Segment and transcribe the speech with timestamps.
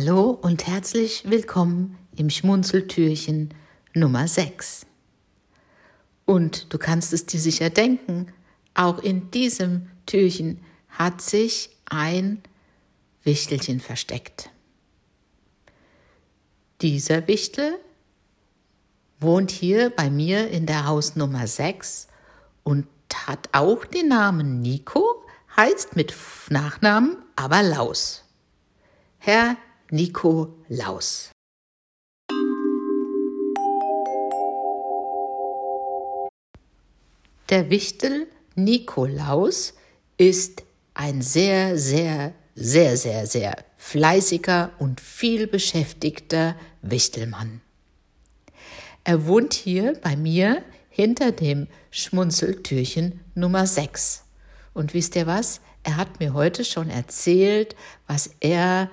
[0.00, 3.52] Hallo und herzlich willkommen im Schmunzeltürchen
[3.94, 4.86] Nummer 6.
[6.24, 8.32] Und du kannst es dir sicher denken,
[8.74, 12.44] auch in diesem Türchen hat sich ein
[13.24, 14.50] Wichtelchen versteckt.
[16.80, 17.76] Dieser Wichtel
[19.18, 22.06] wohnt hier bei mir in der Hausnummer 6
[22.62, 22.86] und
[23.26, 25.24] hat auch den Namen Nico,
[25.56, 26.14] heißt mit
[26.50, 28.22] Nachnamen aber Laus.
[29.18, 29.56] Herr
[29.90, 31.30] Nikolaus.
[37.48, 39.72] Der Wichtel Nikolaus
[40.18, 47.62] ist ein sehr, sehr, sehr, sehr, sehr fleißiger und viel beschäftigter Wichtelmann.
[49.04, 54.24] Er wohnt hier bei mir hinter dem Schmunzeltürchen Nummer 6.
[54.74, 55.62] Und wisst ihr was?
[55.82, 57.74] Er hat mir heute schon erzählt,
[58.06, 58.90] was er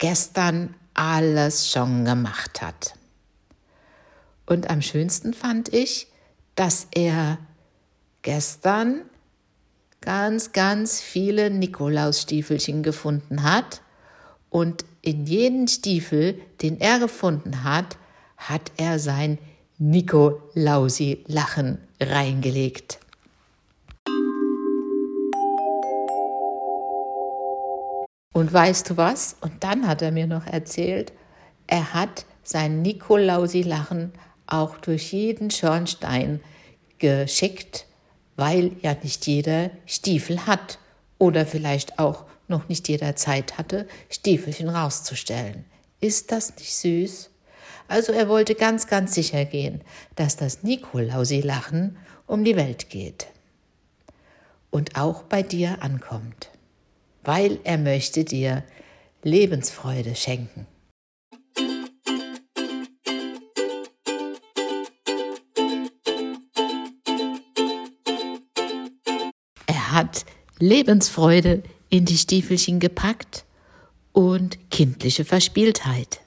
[0.00, 2.94] gestern alles schon gemacht hat.
[4.46, 6.08] Und am schönsten fand ich,
[6.56, 7.38] dass er
[8.22, 9.02] gestern
[10.00, 13.82] ganz, ganz viele Nikolausstiefelchen gefunden hat
[14.48, 17.98] und in jeden Stiefel, den er gefunden hat,
[18.36, 19.38] hat er sein
[19.78, 22.99] Nikolausi-Lachen reingelegt.
[28.40, 29.36] Und weißt du was?
[29.42, 31.12] Und dann hat er mir noch erzählt,
[31.66, 34.14] er hat sein Nikolausi-Lachen
[34.46, 36.40] auch durch jeden Schornstein
[36.96, 37.84] geschickt,
[38.36, 40.78] weil ja nicht jeder Stiefel hat
[41.18, 45.66] oder vielleicht auch noch nicht jeder Zeit hatte, Stiefelchen rauszustellen.
[46.00, 47.28] Ist das nicht süß?
[47.88, 49.82] Also er wollte ganz, ganz sicher gehen,
[50.16, 53.26] dass das Nikolausi-Lachen um die Welt geht
[54.70, 56.48] und auch bei dir ankommt
[57.22, 58.64] weil er möchte dir
[59.22, 60.66] Lebensfreude schenken.
[69.66, 70.24] Er hat
[70.58, 73.44] Lebensfreude in die Stiefelchen gepackt
[74.12, 76.20] und kindliche Verspieltheit.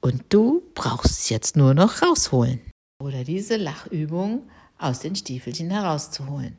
[0.00, 2.60] Und du brauchst es jetzt nur noch rausholen.
[3.02, 4.42] Oder diese Lachübung
[4.78, 6.58] aus den Stiefelchen herauszuholen.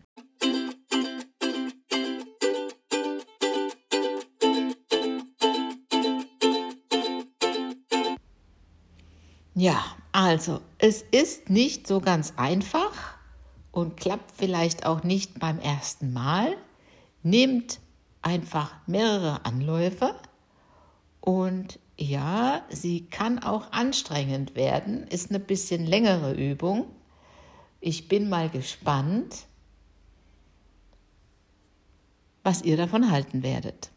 [9.58, 13.16] Ja, also es ist nicht so ganz einfach
[13.72, 16.58] und klappt vielleicht auch nicht beim ersten Mal.
[17.24, 17.80] Nehmt
[18.22, 20.14] einfach mehrere Anläufe
[21.22, 26.88] und ja, sie kann auch anstrengend werden, ist eine bisschen längere Übung.
[27.80, 29.48] Ich bin mal gespannt,
[32.44, 33.92] was ihr davon halten werdet.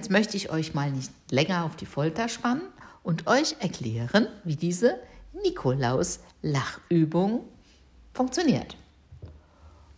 [0.00, 2.62] Jetzt möchte ich euch mal nicht länger auf die Folter spannen
[3.02, 4.98] und euch erklären, wie diese
[5.44, 7.44] Nikolaus-Lachübung
[8.14, 8.78] funktioniert.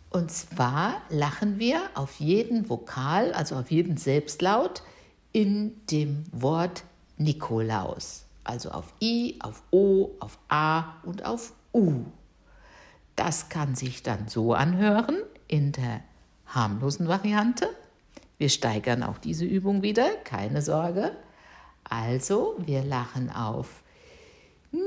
[0.09, 4.83] Und zwar lachen wir auf jeden Vokal, also auf jeden Selbstlaut
[5.31, 6.83] in dem Wort
[7.15, 8.25] Nikolaus.
[8.43, 12.03] Also auf I, auf O, auf A und auf U.
[13.15, 15.15] Das kann sich dann so anhören
[15.47, 16.01] in der
[16.45, 17.69] harmlosen Variante
[18.43, 21.15] wir steigern auch diese Übung wieder, keine Sorge.
[21.85, 23.81] Also, wir lachen auf.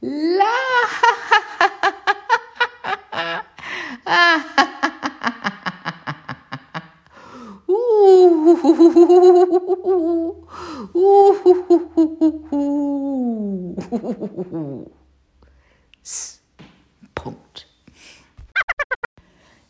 [0.00, 0.44] La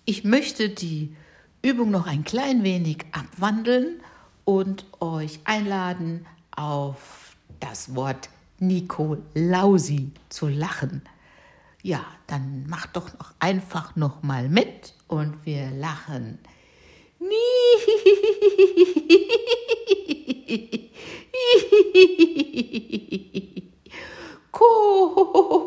[0.08, 1.16] Ich möchte die
[1.62, 4.00] Übung noch ein klein wenig abwandeln
[4.44, 8.28] und euch einladen, auf das Wort
[8.60, 11.02] Nikolausi zu lachen.
[11.82, 16.38] Ja, dann macht doch noch einfach noch mal mit und wir lachen.
[24.52, 25.66] Ko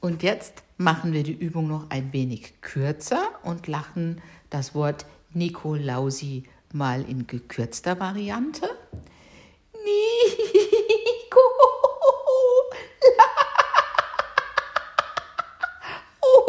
[0.00, 4.20] Und jetzt machen wir die Übung noch ein wenig kürzer und lachen
[4.50, 8.68] das Wort Nikolausi mal in gekürzter Variante.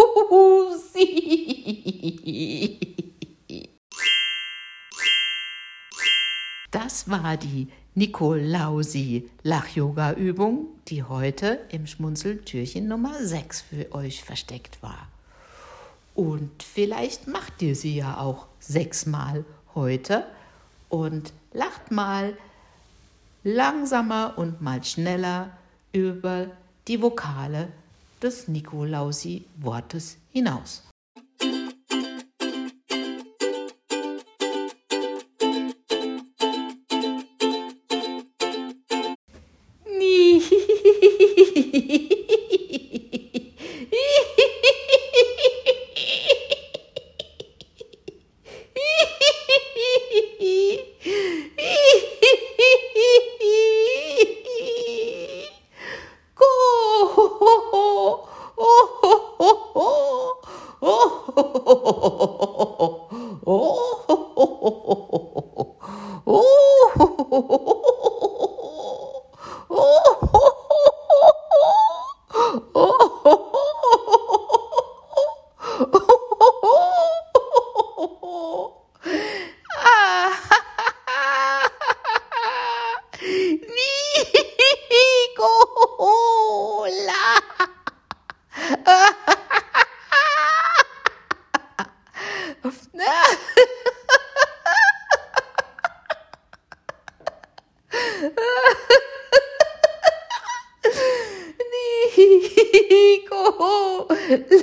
[6.71, 15.07] Das war die Nikolausi Lach-Yoga-Übung, die heute im Schmunzeltürchen Nummer 6 für euch versteckt war.
[16.13, 20.25] Und vielleicht macht ihr sie ja auch sechsmal heute
[20.89, 22.37] und lacht mal
[23.43, 25.49] langsamer und mal schneller
[25.91, 26.47] über
[26.87, 27.69] die Vokale
[28.21, 30.83] des Nikolausi-Wortes hinaus.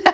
[0.03, 0.13] La...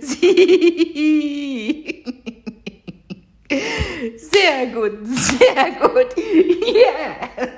[0.00, 2.04] Sie.
[4.16, 6.16] Sehr gut, sehr gut.
[6.16, 7.48] Yeah.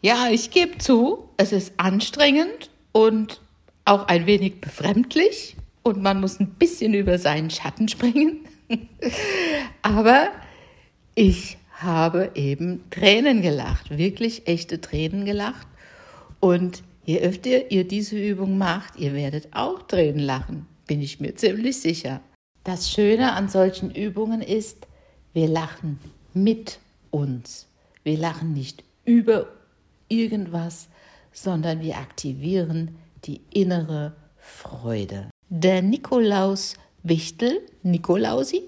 [0.00, 3.40] Ja, ich gebe zu, es ist anstrengend und
[3.84, 8.46] auch ein wenig befremdlich und man muss ein bisschen über seinen Schatten springen.
[9.82, 10.28] Aber
[11.14, 15.66] ich habe eben Tränen gelacht, wirklich echte Tränen gelacht.
[16.40, 21.34] Und je öfter ihr diese Übung macht, ihr werdet auch Tränen lachen, bin ich mir
[21.34, 22.20] ziemlich sicher.
[22.64, 24.86] Das Schöne an solchen Übungen ist,
[25.32, 25.98] wir lachen
[26.32, 26.78] mit
[27.10, 27.68] uns.
[28.02, 29.48] Wir lachen nicht über
[30.08, 30.88] irgendwas,
[31.32, 35.28] sondern wir aktivieren die innere Freude.
[35.48, 38.66] Der Nikolaus Wichtel, Nikolausi,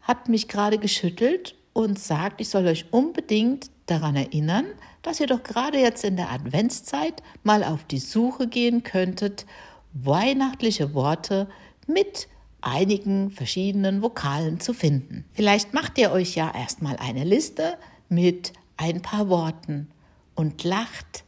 [0.00, 4.66] hat mich gerade geschüttelt und sagt, ich soll euch unbedingt daran erinnern,
[5.04, 9.46] dass ihr doch gerade jetzt in der Adventszeit mal auf die Suche gehen könntet,
[9.92, 11.46] weihnachtliche Worte
[11.86, 12.26] mit
[12.60, 15.24] einigen verschiedenen Vokalen zu finden.
[15.32, 17.76] Vielleicht macht ihr euch ja erstmal eine Liste
[18.08, 19.88] mit ein paar Worten
[20.34, 21.24] und lacht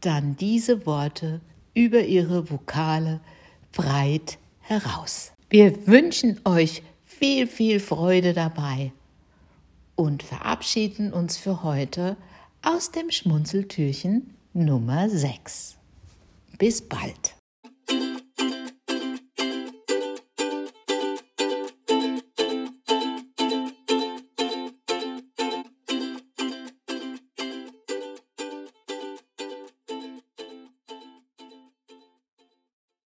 [0.00, 1.40] dann diese Worte
[1.74, 3.20] über ihre Vokale
[3.72, 5.32] breit heraus.
[5.50, 8.92] Wir wünschen euch viel, viel Freude dabei
[9.94, 12.16] und verabschieden uns für heute
[12.62, 15.76] aus dem Schmunzeltürchen Nummer 6.
[16.58, 17.34] Bis bald.